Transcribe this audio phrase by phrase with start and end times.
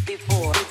[0.00, 0.63] before.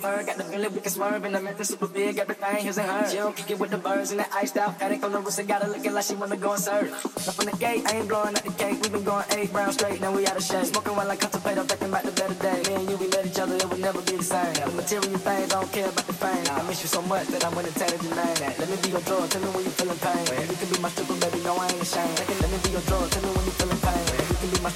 [0.00, 3.10] The feeling we can swerve and I'm acting super big, everything his and her.
[3.10, 4.80] She don't kick it with the birds and the iced out.
[4.80, 6.92] Attic on the wrist, got her looking like she wanna go and serve.
[6.92, 8.80] Up from the gate, I ain't blowing out the cake.
[8.82, 10.64] We been going eight rounds straight, now we out of shape.
[10.64, 12.62] Smoking while I contemplate, I'm thinking about the better day.
[12.68, 14.52] Me and you, we met each other, it would never be the same.
[14.54, 16.44] The material things, I don't care about the fame.
[16.48, 18.54] I miss you so much that I'm tell your name.
[18.56, 20.24] Let me be your drug, tell me when you feeling pain.
[20.48, 22.16] You can be my stripper, baby, no, I ain't ashamed.
[22.40, 24.04] Let me be your drug, tell me when you feeling pain.
[24.30, 24.72] You can be my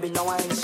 [0.00, 0.55] baby, no, I ain't